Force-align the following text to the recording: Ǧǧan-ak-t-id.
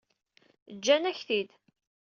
Ǧǧan-ak-t-id. 0.75 1.49